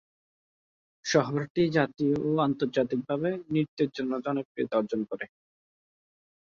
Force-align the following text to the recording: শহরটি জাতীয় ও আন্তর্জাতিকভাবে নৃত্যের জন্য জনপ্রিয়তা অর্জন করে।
শহরটি 1.05 1.63
জাতীয় 1.77 2.15
ও 2.21 2.39
আন্তর্জাতিকভাবে 2.47 3.29
নৃত্যের 3.51 3.89
জন্য 3.95 4.11
জনপ্রিয়তা 4.25 4.75
অর্জন 4.77 5.01
করে। 5.09 5.25